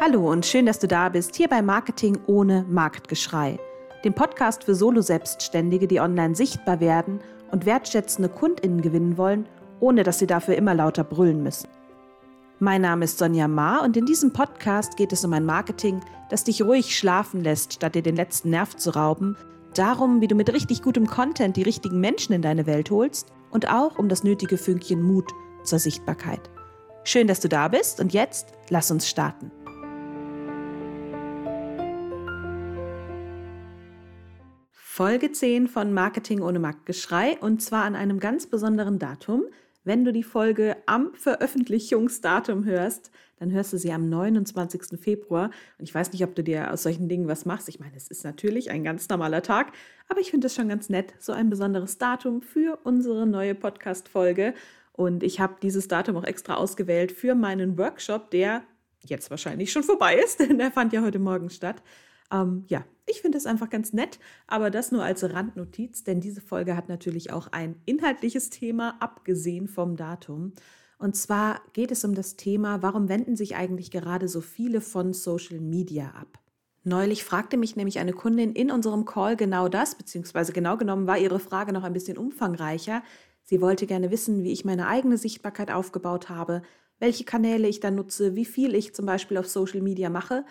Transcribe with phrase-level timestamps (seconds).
[0.00, 3.58] Hallo und schön, dass du da bist, hier bei Marketing ohne Marktgeschrei,
[4.04, 7.18] dem Podcast für Solo-Selbstständige, die online sichtbar werden
[7.50, 9.48] und wertschätzende KundInnen gewinnen wollen,
[9.80, 11.68] ohne dass sie dafür immer lauter brüllen müssen.
[12.60, 16.44] Mein Name ist Sonja Ma und in diesem Podcast geht es um ein Marketing, das
[16.44, 19.36] dich ruhig schlafen lässt, statt dir den letzten Nerv zu rauben,
[19.74, 23.68] darum, wie du mit richtig gutem Content die richtigen Menschen in deine Welt holst und
[23.68, 25.28] auch um das nötige Fünkchen Mut
[25.64, 26.50] zur Sichtbarkeit.
[27.02, 29.50] Schön, dass du da bist und jetzt lass uns starten.
[34.98, 39.44] Folge 10 von Marketing ohne Marktgeschrei und zwar an einem ganz besonderen Datum.
[39.84, 45.00] Wenn du die Folge am Veröffentlichungsdatum hörst, dann hörst du sie am 29.
[45.00, 45.52] Februar.
[45.78, 47.68] Und ich weiß nicht, ob du dir aus solchen Dingen was machst.
[47.68, 49.70] Ich meine, es ist natürlich ein ganz normaler Tag,
[50.08, 54.52] aber ich finde es schon ganz nett, so ein besonderes Datum für unsere neue Podcast-Folge.
[54.94, 58.64] Und ich habe dieses Datum auch extra ausgewählt für meinen Workshop, der
[59.04, 61.84] jetzt wahrscheinlich schon vorbei ist, denn der fand ja heute Morgen statt.
[62.32, 66.40] Ähm, ja, ich finde es einfach ganz nett, aber das nur als Randnotiz, denn diese
[66.40, 70.52] Folge hat natürlich auch ein inhaltliches Thema, abgesehen vom Datum.
[70.98, 75.14] Und zwar geht es um das Thema, warum wenden sich eigentlich gerade so viele von
[75.14, 76.38] Social Media ab?
[76.84, 81.18] Neulich fragte mich nämlich eine Kundin in unserem Call genau das, beziehungsweise genau genommen war
[81.18, 83.02] ihre Frage noch ein bisschen umfangreicher.
[83.42, 86.62] Sie wollte gerne wissen, wie ich meine eigene Sichtbarkeit aufgebaut habe,
[86.98, 90.44] welche Kanäle ich da nutze, wie viel ich zum Beispiel auf Social Media mache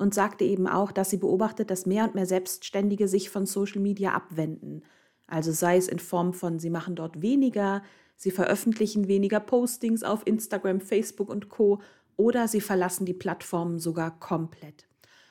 [0.00, 3.80] und sagte eben auch, dass sie beobachtet, dass mehr und mehr Selbstständige sich von Social
[3.80, 4.82] Media abwenden.
[5.26, 7.82] Also sei es in Form von, sie machen dort weniger,
[8.16, 11.82] sie veröffentlichen weniger Postings auf Instagram, Facebook und Co.
[12.16, 14.88] oder sie verlassen die Plattformen sogar komplett.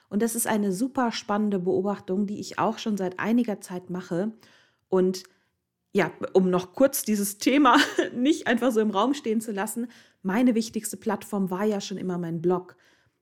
[0.08, 4.32] Und das ist eine super spannende Beobachtung, die ich auch schon seit einiger Zeit mache.
[4.88, 5.24] Und
[5.94, 7.78] ja, um noch kurz dieses Thema
[8.16, 9.88] nicht einfach so im Raum stehen zu lassen,
[10.22, 12.76] meine wichtigste Plattform war ja schon immer mein Blog.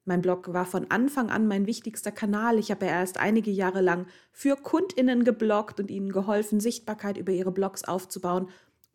[0.07, 2.59] Mein Blog war von Anfang an mein wichtigster Kanal.
[2.59, 7.33] Ich habe ja erst einige Jahre lang für Kundinnen gebloggt und ihnen geholfen, Sichtbarkeit über
[7.33, 8.47] ihre Blogs aufzubauen,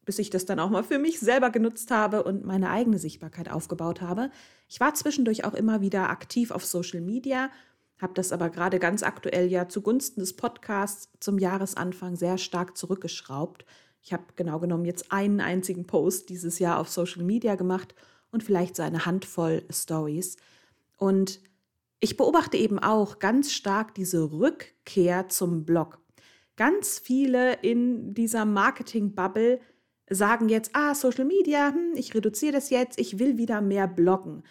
[0.06, 3.50] bis ich das dann auch mal für mich selber genutzt habe und meine eigene Sichtbarkeit
[3.50, 4.30] aufgebaut habe.
[4.70, 7.50] Ich war zwischendurch auch immer wieder aktiv auf Social Media,
[7.98, 13.66] habe das aber gerade ganz aktuell ja zugunsten des Podcasts zum Jahresanfang sehr stark zurückgeschraubt.
[14.02, 17.94] Ich habe genau genommen jetzt einen einzigen Post dieses Jahr auf Social Media gemacht
[18.30, 20.38] und vielleicht so eine Handvoll Stories.
[21.02, 21.40] Und
[21.98, 25.98] ich beobachte eben auch ganz stark diese Rückkehr zum Blog.
[26.54, 29.58] Ganz viele in dieser Marketing-Bubble
[30.08, 34.44] sagen jetzt, ah, Social Media, hm, ich reduziere das jetzt, ich will wieder mehr bloggen.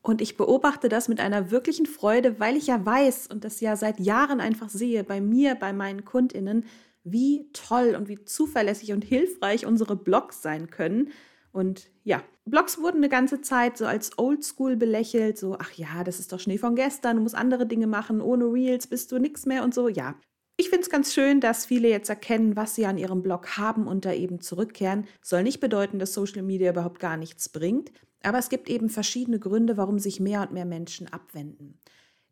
[0.00, 3.74] Und ich beobachte das mit einer wirklichen Freude, weil ich ja weiß und das ja
[3.74, 6.64] seit Jahren einfach sehe, bei mir, bei meinen Kundinnen,
[7.02, 11.10] wie toll und wie zuverlässig und hilfreich unsere Blogs sein können.
[11.52, 16.18] Und ja, Blogs wurden eine ganze Zeit so als Oldschool belächelt, so, ach ja, das
[16.18, 19.46] ist doch Schnee von gestern, du musst andere Dinge machen, ohne Reels bist du nichts
[19.46, 20.14] mehr und so, ja.
[20.60, 23.86] Ich finde es ganz schön, dass viele jetzt erkennen, was sie an ihrem Blog haben
[23.86, 25.06] und da eben zurückkehren.
[25.22, 27.92] Soll nicht bedeuten, dass Social Media überhaupt gar nichts bringt,
[28.22, 31.78] aber es gibt eben verschiedene Gründe, warum sich mehr und mehr Menschen abwenden.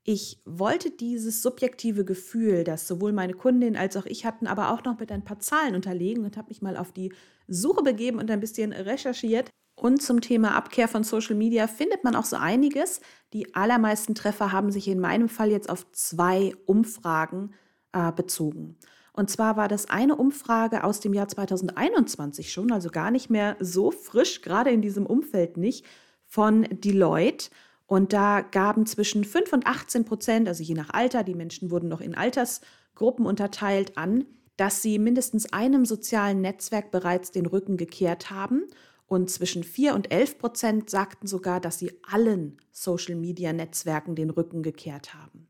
[0.09, 4.85] Ich wollte dieses subjektive Gefühl, das sowohl meine Kundin als auch ich hatten, aber auch
[4.85, 7.13] noch mit ein paar Zahlen unterlegen und habe mich mal auf die
[7.49, 9.51] Suche begeben und ein bisschen recherchiert.
[9.75, 13.01] Und zum Thema Abkehr von Social Media findet man auch so einiges.
[13.33, 17.53] Die allermeisten Treffer haben sich in meinem Fall jetzt auf zwei Umfragen
[17.93, 18.77] äh, bezogen.
[19.13, 23.57] Und zwar war das eine Umfrage aus dem Jahr 2021 schon, also gar nicht mehr
[23.59, 25.85] so frisch, gerade in diesem Umfeld nicht,
[26.25, 27.51] von Deloitte.
[27.87, 31.89] Und da gaben zwischen 5 und 18 Prozent, also je nach Alter, die Menschen wurden
[31.89, 34.27] noch in Altersgruppen unterteilt, an,
[34.57, 38.65] dass sie mindestens einem sozialen Netzwerk bereits den Rücken gekehrt haben.
[39.07, 45.15] Und zwischen 4 und 11 Prozent sagten sogar, dass sie allen Social-Media-Netzwerken den Rücken gekehrt
[45.15, 45.47] haben.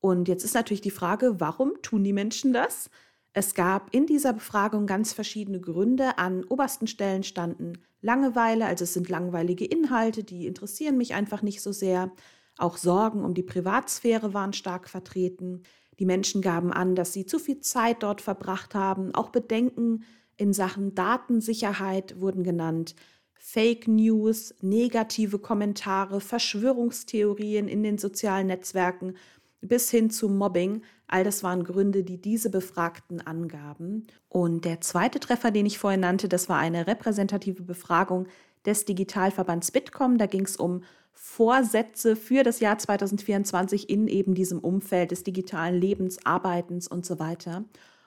[0.00, 2.90] Und jetzt ist natürlich die Frage, warum tun die Menschen das?
[3.32, 6.18] Es gab in dieser Befragung ganz verschiedene Gründe.
[6.18, 11.60] An obersten Stellen standen Langeweile, also es sind langweilige Inhalte, die interessieren mich einfach nicht
[11.60, 12.12] so sehr.
[12.56, 15.62] Auch Sorgen um die Privatsphäre waren stark vertreten.
[15.98, 19.14] Die Menschen gaben an, dass sie zu viel Zeit dort verbracht haben.
[19.14, 20.04] Auch Bedenken
[20.36, 22.94] in Sachen Datensicherheit wurden genannt.
[23.34, 29.14] Fake News, negative Kommentare, Verschwörungstheorien in den sozialen Netzwerken
[29.60, 30.82] bis hin zu Mobbing.
[31.12, 34.06] All das waren Gründe, die diese Befragten angaben.
[34.28, 38.28] Und der zweite Treffer, den ich vorhin nannte, das war eine repräsentative Befragung
[38.64, 40.18] des Digitalverbands Bitkom.
[40.18, 45.74] Da ging es um Vorsätze für das Jahr 2024 in eben diesem Umfeld des digitalen
[45.74, 47.64] Lebens, Arbeitens und so weiter.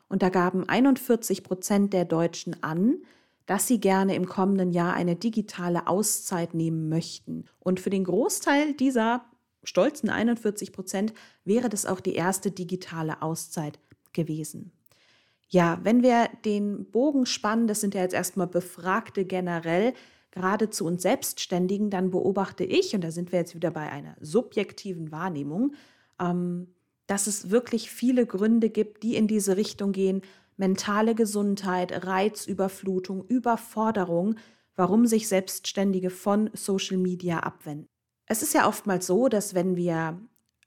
[0.08, 3.02] Und da gaben 41 Prozent der Deutschen an,
[3.48, 7.46] dass sie gerne im kommenden Jahr eine digitale Auszeit nehmen möchten.
[7.60, 9.26] Und für den Großteil dieser
[9.63, 11.13] stolzen 41 Prozent
[11.45, 13.80] wäre das auch die erste digitale Auszeit
[14.13, 14.71] gewesen.
[15.50, 19.94] Ja, wenn wir den Bogen spannen, das sind ja jetzt erstmal Befragte generell,
[20.31, 24.15] gerade zu uns Selbstständigen, dann beobachte ich, und da sind wir jetzt wieder bei einer
[24.19, 25.75] subjektiven Wahrnehmung,
[26.19, 26.74] ähm,
[27.06, 30.21] dass es wirklich viele Gründe gibt, die in diese Richtung gehen.
[30.57, 34.36] Mentale Gesundheit, Reizüberflutung, Überforderung,
[34.75, 37.93] warum sich Selbstständige von Social Media abwenden.
[38.33, 40.19] Es ist ja oftmals so, dass wenn wir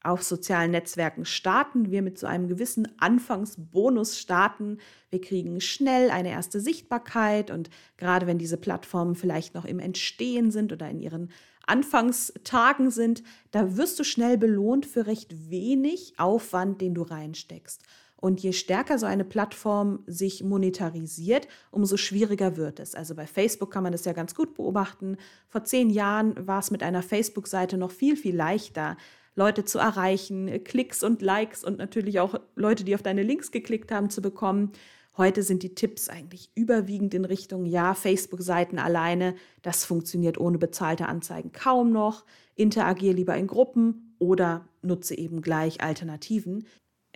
[0.04, 4.78] auf sozialen Netzwerken starten, wir mit so einem gewissen Anfangsbonus starten.
[5.10, 10.52] Wir kriegen schnell eine erste Sichtbarkeit und gerade wenn diese Plattformen vielleicht noch im Entstehen
[10.52, 11.32] sind oder in ihren
[11.66, 17.82] Anfangstagen sind, da wirst du schnell belohnt für recht wenig Aufwand, den du reinsteckst.
[18.16, 22.94] Und je stärker so eine Plattform sich monetarisiert, umso schwieriger wird es.
[22.94, 25.18] Also bei Facebook kann man das ja ganz gut beobachten.
[25.48, 28.96] Vor zehn Jahren war es mit einer Facebook-Seite noch viel, viel leichter,
[29.34, 33.92] Leute zu erreichen, Klicks und Likes und natürlich auch Leute, die auf deine Links geklickt
[33.92, 34.72] haben, zu bekommen.
[35.18, 41.06] Heute sind die Tipps eigentlich überwiegend in Richtung, ja, Facebook-Seiten alleine, das funktioniert ohne bezahlte
[41.06, 42.24] Anzeigen kaum noch.
[42.54, 46.66] Interagier lieber in Gruppen oder nutze eben gleich Alternativen.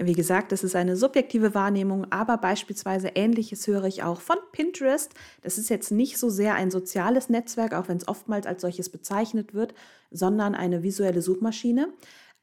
[0.03, 5.13] Wie gesagt, das ist eine subjektive Wahrnehmung, aber beispielsweise ähnliches höre ich auch von Pinterest.
[5.43, 8.89] Das ist jetzt nicht so sehr ein soziales Netzwerk, auch wenn es oftmals als solches
[8.89, 9.75] bezeichnet wird,
[10.11, 11.93] sondern eine visuelle Suchmaschine.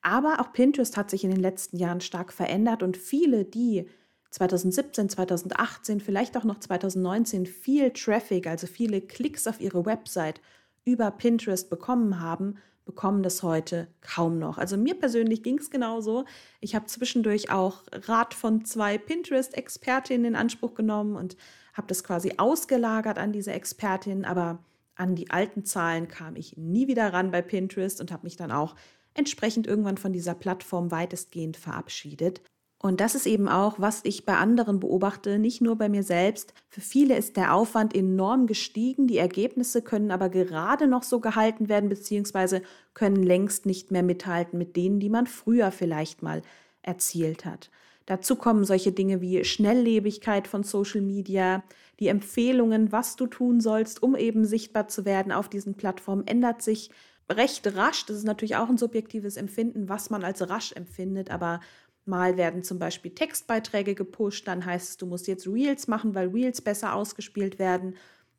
[0.03, 3.87] Aber auch Pinterest hat sich in den letzten Jahren stark verändert und viele, die
[4.29, 10.41] 2017, 2018, vielleicht auch noch 2019 viel Traffic, also viele Klicks auf ihre Website
[10.85, 14.57] über Pinterest bekommen haben, bekommen das heute kaum noch.
[14.57, 16.25] Also mir persönlich ging es genauso.
[16.61, 21.37] Ich habe zwischendurch auch Rat von zwei Pinterest-Expertinnen in Anspruch genommen und
[21.73, 24.63] habe das quasi ausgelagert an diese Expertin, aber
[24.95, 28.51] an die alten Zahlen kam ich nie wieder ran bei Pinterest und habe mich dann
[28.51, 28.75] auch
[29.13, 32.41] entsprechend irgendwann von dieser Plattform weitestgehend verabschiedet.
[32.79, 36.53] Und das ist eben auch, was ich bei anderen beobachte, nicht nur bei mir selbst.
[36.69, 41.69] Für viele ist der Aufwand enorm gestiegen, die Ergebnisse können aber gerade noch so gehalten
[41.69, 42.61] werden, beziehungsweise
[42.93, 46.43] können längst nicht mehr mithalten mit denen, die man früher vielleicht mal
[46.83, 47.71] erzielt hat.
[48.05, 51.63] Dazu kommen solche Dinge wie Schnelllebigkeit von Social Media,
[51.99, 56.61] die Empfehlungen, was du tun sollst, um eben sichtbar zu werden auf diesen Plattformen, ändert
[56.61, 56.91] sich
[57.29, 58.05] recht rasch.
[58.05, 61.59] Das ist natürlich auch ein subjektives Empfinden, was man als rasch empfindet, aber
[62.07, 66.29] Mal werden zum Beispiel Textbeiträge gepusht, dann heißt es, du musst jetzt Reels machen, weil
[66.29, 67.95] Reels besser ausgespielt werden.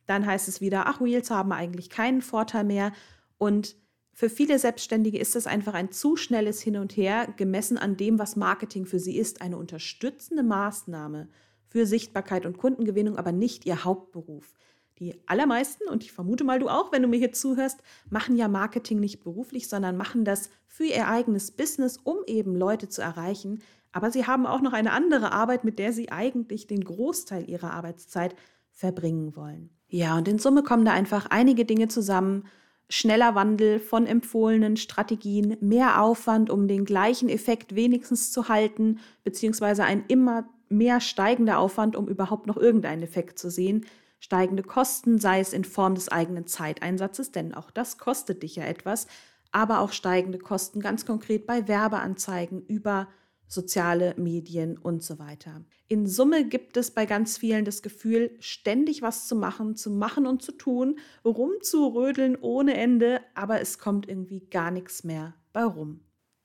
[0.06, 2.92] Dann heißt es wieder, ach, Reels haben eigentlich keinen Vorteil mehr.
[3.36, 3.76] Und
[4.12, 8.18] für viele Selbstständige ist das einfach ein zu schnelles Hin und Her, gemessen an dem,
[8.18, 9.42] was Marketing für sie ist.
[9.42, 11.28] Eine unterstützende Maßnahme
[11.68, 14.54] für Sichtbarkeit und Kundengewinnung, aber nicht ihr Hauptberuf.
[14.98, 17.80] Die allermeisten, und ich vermute mal du auch, wenn du mir hier zuhörst,
[18.10, 22.88] machen ja Marketing nicht beruflich, sondern machen das für ihr eigenes Business, um eben Leute
[22.88, 23.62] zu erreichen.
[23.92, 27.72] Aber sie haben auch noch eine andere Arbeit, mit der sie eigentlich den Großteil ihrer
[27.72, 28.34] Arbeitszeit
[28.70, 29.70] verbringen wollen.
[29.88, 32.44] Ja, und in Summe kommen da einfach einige Dinge zusammen.
[32.90, 39.84] Schneller Wandel von empfohlenen Strategien, mehr Aufwand, um den gleichen Effekt wenigstens zu halten, beziehungsweise
[39.84, 43.86] ein immer mehr steigender Aufwand, um überhaupt noch irgendeinen Effekt zu sehen
[44.20, 48.64] steigende Kosten, sei es in Form des eigenen Zeiteinsatzes, denn auch das kostet dich ja
[48.64, 49.06] etwas,
[49.52, 53.08] aber auch steigende Kosten ganz konkret bei Werbeanzeigen über
[53.48, 55.64] soziale Medien und so weiter.
[55.88, 60.26] In Summe gibt es bei ganz vielen das Gefühl, ständig was zu machen, zu machen
[60.26, 66.00] und zu tun, rumzurödeln ohne Ende, aber es kommt irgendwie gar nichts mehr bei rum.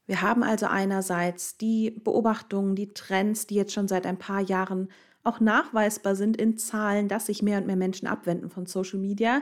[0.06, 4.90] Wir haben also einerseits die Beobachtungen, die Trends, die jetzt schon seit ein paar Jahren
[5.24, 9.42] auch nachweisbar sind in Zahlen, dass sich mehr und mehr Menschen abwenden von Social Media.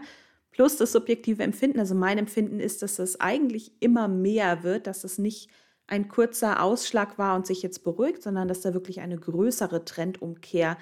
[0.52, 1.80] Plus das subjektive Empfinden.
[1.80, 5.50] Also mein Empfinden ist, dass es eigentlich immer mehr wird, dass es nicht
[5.88, 10.78] ein kurzer Ausschlag war und sich jetzt beruhigt, sondern dass da wirklich eine größere Trendumkehr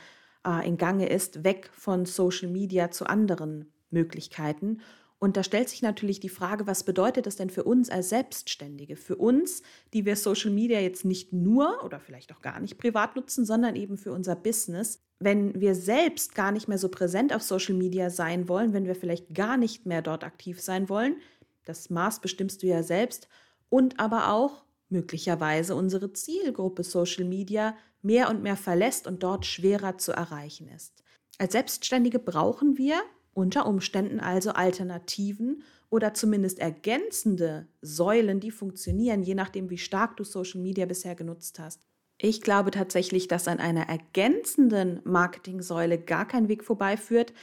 [0.46, 4.82] äh, in Gange ist, weg von Social Media zu anderen Möglichkeiten.
[5.20, 8.96] Und da stellt sich natürlich die Frage, was bedeutet das denn für uns als Selbstständige?
[8.96, 9.62] Für uns,
[9.94, 13.76] die wir Social Media jetzt nicht nur oder vielleicht auch gar nicht privat nutzen, sondern
[13.76, 15.04] eben für unser Business.
[15.20, 18.96] Wenn wir selbst gar nicht mehr so präsent auf Social Media sein wollen, wenn wir
[18.96, 21.18] vielleicht gar nicht mehr dort aktiv sein wollen,
[21.66, 23.28] das Maß bestimmst du ja selbst,
[23.70, 29.98] und aber auch möglicherweise unsere Zielgruppe Social Media mehr und mehr verlässt und dort schwerer
[29.98, 31.04] zu erreichen ist.
[31.38, 33.00] Als Selbstständige brauchen wir
[33.34, 40.24] unter Umständen also Alternativen oder zumindest ergänzende Säulen, die funktionieren, je nachdem, wie stark du
[40.24, 41.82] Social Media bisher genutzt hast.
[42.18, 47.34] Ich glaube tatsächlich, dass an einer ergänzenden Marketingsäule gar kein Weg vorbeiführt.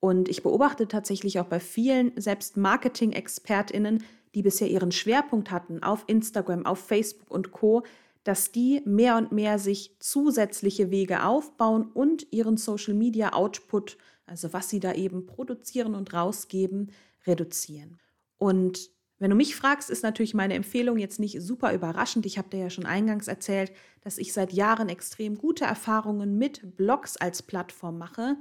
[0.00, 4.02] Und ich beobachte tatsächlich auch bei vielen, selbst Marketing-ExpertInnen,
[4.34, 7.82] die bisher ihren Schwerpunkt hatten auf Instagram, auf Facebook und Co,
[8.24, 14.52] dass die mehr und mehr sich zusätzliche Wege aufbauen und ihren Social Media Output, also
[14.52, 16.92] was sie da eben produzieren und rausgeben,
[17.26, 17.98] reduzieren.
[18.38, 22.26] Und wenn du mich fragst, ist natürlich meine Empfehlung jetzt nicht super überraschend.
[22.26, 26.76] Ich habe dir ja schon eingangs erzählt, dass ich seit Jahren extrem gute Erfahrungen mit
[26.76, 28.36] Blogs als Plattform mache.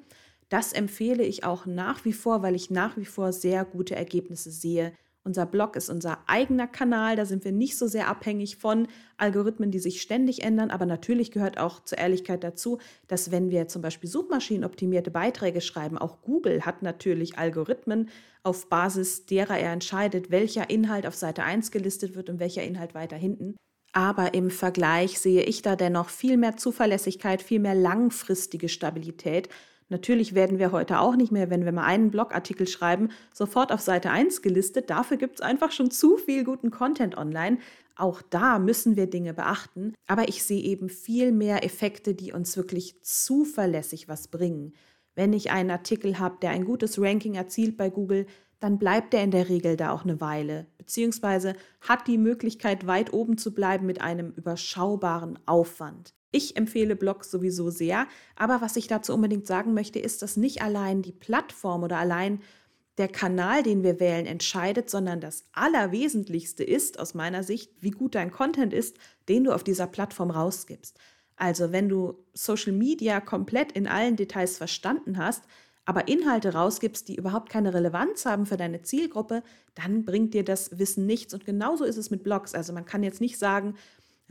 [0.50, 4.50] Das empfehle ich auch nach wie vor, weil ich nach wie vor sehr gute Ergebnisse
[4.50, 4.92] sehe
[5.24, 8.88] unser Blog ist unser eigener Kanal, da sind wir nicht so sehr abhängig von
[9.18, 10.72] Algorithmen, die sich ständig ändern.
[10.72, 15.98] Aber natürlich gehört auch zur Ehrlichkeit dazu, dass wenn wir zum Beispiel suchmaschinenoptimierte Beiträge schreiben,
[15.98, 18.10] auch Google hat natürlich Algorithmen,
[18.44, 22.96] auf Basis derer er entscheidet, welcher Inhalt auf Seite 1 gelistet wird und welcher Inhalt
[22.96, 23.56] weiter hinten.
[23.94, 29.50] Aber im Vergleich sehe ich da dennoch viel mehr Zuverlässigkeit, viel mehr langfristige Stabilität
[29.92, 33.82] Natürlich werden wir heute auch nicht mehr, wenn wir mal einen Blogartikel schreiben, sofort auf
[33.82, 34.90] Seite 1 gelistet.
[34.90, 37.58] Dafür gibt es einfach schon zu viel guten Content online.
[37.98, 39.94] Auch da müssen wir Dinge beachten.
[40.08, 44.72] Aber ich sehe eben viel mehr Effekte, die uns wirklich zuverlässig was bringen.
[45.14, 48.28] Wenn ich einen Artikel habe, der ein gutes Ranking erzielt bei Google,
[48.62, 53.12] dann bleibt er in der Regel da auch eine Weile, beziehungsweise hat die Möglichkeit, weit
[53.12, 56.14] oben zu bleiben mit einem überschaubaren Aufwand.
[56.32, 60.62] Ich empfehle Blogs sowieso sehr, aber was ich dazu unbedingt sagen möchte, ist, dass nicht
[60.62, 62.42] allein die Plattform oder allein
[62.98, 68.16] der Kanal, den wir wählen, entscheidet, sondern das Allerwesentlichste ist aus meiner Sicht, wie gut
[68.16, 68.98] dein Content ist,
[69.28, 70.98] den du auf dieser Plattform rausgibst.
[71.36, 75.44] Also wenn du Social Media komplett in allen Details verstanden hast,
[75.86, 79.42] aber Inhalte rausgibst, die überhaupt keine Relevanz haben für deine Zielgruppe,
[79.74, 81.34] dann bringt dir das Wissen nichts.
[81.34, 82.54] Und genauso ist es mit Blogs.
[82.54, 83.76] Also man kann jetzt nicht sagen,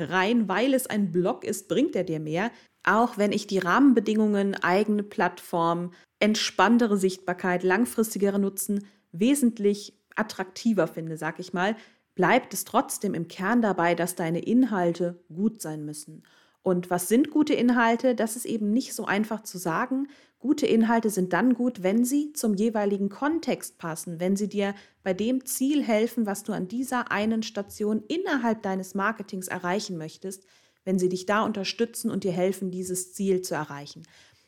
[0.09, 2.50] rein weil es ein Blog ist, bringt er dir mehr.
[2.83, 11.38] Auch wenn ich die Rahmenbedingungen, eigene Plattform, entspanntere Sichtbarkeit, langfristigere Nutzen wesentlich attraktiver finde, sag
[11.38, 11.76] ich mal,
[12.14, 16.23] bleibt es trotzdem im Kern dabei, dass deine Inhalte gut sein müssen.
[16.62, 18.14] Und was sind gute Inhalte?
[18.14, 20.09] Das ist eben nicht so einfach zu sagen.
[20.38, 25.14] Gute Inhalte sind dann gut, wenn sie zum jeweiligen Kontext passen, wenn sie dir bei
[25.14, 30.47] dem Ziel helfen, was du an dieser einen Station innerhalb deines Marketings erreichen möchtest,
[30.85, 34.02] wenn sie dich da unterstützen und dir helfen, dieses Ziel zu erreichen.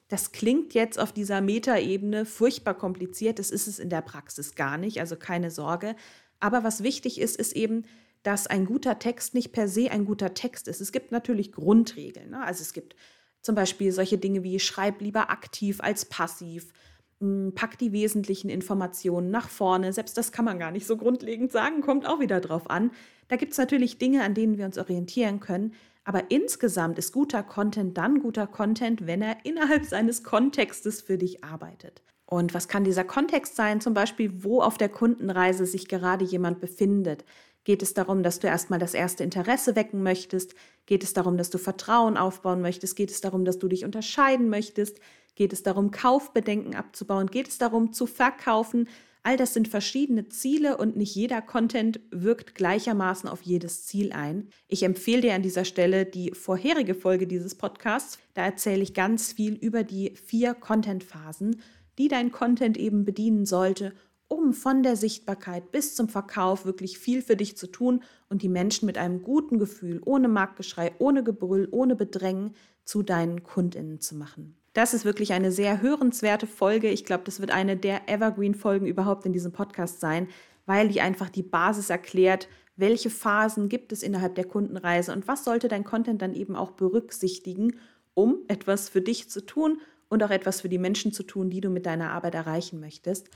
[0.08, 4.76] Das klingt jetzt auf dieser Metaebene furchtbar kompliziert, das ist es in der Praxis gar
[4.76, 5.96] nicht, also keine Sorge.
[6.40, 7.84] Aber was wichtig ist, ist eben,
[8.22, 10.80] dass ein guter Text nicht per se ein guter Text ist.
[10.80, 12.30] Es gibt natürlich Grundregeln.
[12.30, 12.44] Ne?
[12.44, 12.94] Also es gibt
[13.40, 16.72] zum Beispiel solche Dinge wie schreib lieber aktiv als passiv,
[17.20, 19.92] hm, pack die wesentlichen Informationen nach vorne.
[19.92, 22.92] Selbst das kann man gar nicht so grundlegend sagen, kommt auch wieder drauf an.
[23.28, 25.74] Da gibt es natürlich Dinge, an denen wir uns orientieren können.
[26.04, 31.44] Aber insgesamt ist guter Content dann guter Content, wenn er innerhalb seines Kontextes für dich
[31.44, 32.02] arbeitet.
[32.26, 33.80] Und was kann dieser Kontext sein?
[33.80, 37.24] Zum Beispiel, wo auf der Kundenreise sich gerade jemand befindet.
[37.64, 40.54] Geht es darum, dass du erstmal das erste Interesse wecken möchtest?
[40.86, 42.96] Geht es darum, dass du Vertrauen aufbauen möchtest?
[42.96, 44.98] Geht es darum, dass du dich unterscheiden möchtest?
[45.36, 47.28] Geht es darum, Kaufbedenken abzubauen?
[47.28, 48.88] Geht es darum, zu verkaufen?
[49.24, 54.48] All das sind verschiedene Ziele und nicht jeder Content wirkt gleichermaßen auf jedes Ziel ein.
[54.66, 58.18] Ich empfehle dir an dieser Stelle die vorherige Folge dieses Podcasts.
[58.34, 61.62] Da erzähle ich ganz viel über die vier Content-Phasen,
[61.98, 63.94] die dein Content eben bedienen sollte,
[64.32, 68.48] um von der Sichtbarkeit bis zum Verkauf wirklich viel für dich zu tun und die
[68.48, 72.54] Menschen mit einem guten Gefühl, ohne Marktgeschrei, ohne Gebrüll, ohne Bedrängen
[72.86, 74.56] zu deinen Kundinnen zu machen.
[74.72, 76.88] Das ist wirklich eine sehr hörenswerte Folge.
[76.88, 80.28] Ich glaube, das wird eine der Evergreen-Folgen überhaupt in diesem Podcast sein,
[80.64, 85.44] weil die einfach die Basis erklärt, welche Phasen gibt es innerhalb der Kundenreise und was
[85.44, 87.78] sollte dein Content dann eben auch berücksichtigen,
[88.14, 91.60] um etwas für dich zu tun und auch etwas für die Menschen zu tun, die
[91.60, 93.28] du mit deiner Arbeit erreichen möchtest.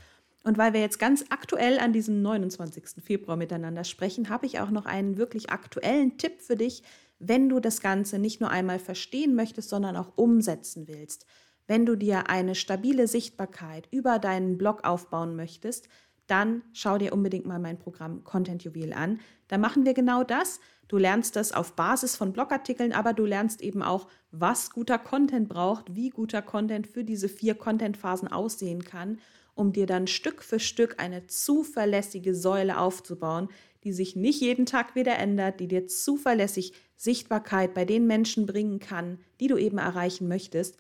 [0.46, 3.02] Und weil wir jetzt ganz aktuell an diesem 29.
[3.02, 6.84] Februar miteinander sprechen, habe ich auch noch einen wirklich aktuellen Tipp für dich,
[7.18, 11.26] wenn du das Ganze nicht nur einmal verstehen möchtest, sondern auch umsetzen willst.
[11.66, 15.88] Wenn du dir eine stabile Sichtbarkeit über deinen Blog aufbauen möchtest,
[16.28, 19.18] dann schau dir unbedingt mal mein Programm Content Juwel an.
[19.48, 20.60] Da machen wir genau das.
[20.86, 25.48] Du lernst das auf Basis von Blogartikeln, aber du lernst eben auch, was guter Content
[25.48, 29.18] braucht, wie guter Content für diese vier Content-Phasen aussehen kann
[29.56, 33.48] um dir dann Stück für Stück eine zuverlässige Säule aufzubauen,
[33.82, 38.78] die sich nicht jeden Tag wieder ändert, die dir zuverlässig Sichtbarkeit bei den Menschen bringen
[38.78, 40.76] kann, die du eben erreichen möchtest.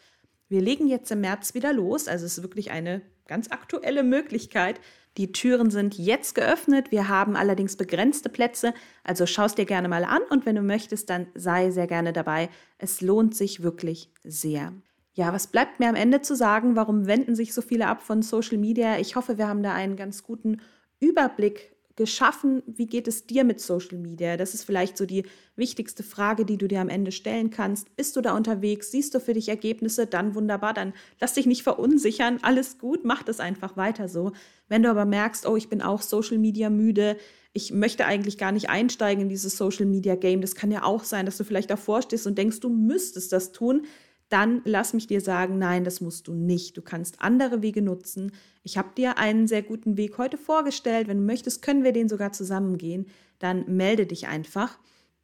[0.48, 4.80] Wir legen jetzt im März wieder los, also es ist wirklich eine ganz aktuelle Möglichkeit.
[5.16, 9.88] Die Türen sind jetzt geöffnet, wir haben allerdings begrenzte Plätze, also schau es dir gerne
[9.88, 12.50] mal an und wenn du möchtest, dann sei sehr gerne dabei.
[12.78, 14.72] Es lohnt sich wirklich sehr.
[15.16, 16.76] Ja, was bleibt mir am Ende zu sagen?
[16.76, 18.98] Warum wenden sich so viele ab von Social Media?
[18.98, 20.60] Ich hoffe, wir haben da einen ganz guten
[21.00, 22.62] Überblick geschaffen?
[22.66, 24.36] Wie geht es dir mit Social Media?
[24.36, 25.24] Das ist vielleicht so die
[25.56, 27.96] wichtigste Frage, die du dir am Ende stellen kannst.
[27.96, 28.90] Bist du da unterwegs?
[28.90, 30.06] Siehst du für dich Ergebnisse?
[30.06, 32.38] Dann wunderbar, dann lass dich nicht verunsichern.
[32.42, 34.32] Alles gut, mach das einfach weiter so.
[34.68, 37.16] Wenn du aber merkst, oh, ich bin auch Social Media müde,
[37.54, 40.42] ich möchte eigentlich gar nicht einsteigen in dieses Social Media Game.
[40.42, 43.52] Das kann ja auch sein, dass du vielleicht davor stehst und denkst, du müsstest das
[43.52, 43.86] tun
[44.28, 46.76] dann lass mich dir sagen, nein, das musst du nicht.
[46.76, 48.32] Du kannst andere Wege nutzen.
[48.62, 51.06] Ich habe dir einen sehr guten Weg heute vorgestellt.
[51.06, 53.06] Wenn du möchtest, können wir den sogar zusammen gehen.
[53.38, 54.78] Dann melde dich einfach.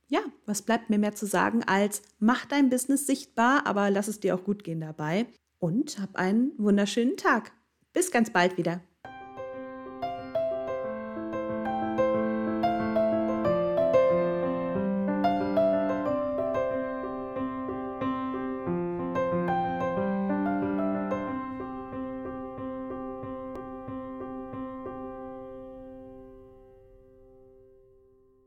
[0.09, 4.21] Ja, was bleibt mir mehr zu sagen als mach dein Business sichtbar, aber lass es
[4.21, 5.27] dir auch gut gehen dabei
[5.59, 7.53] und hab einen wunderschönen Tag.
[7.93, 8.83] Bis ganz bald wieder.